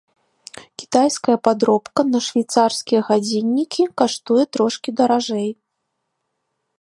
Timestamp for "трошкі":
4.57-4.89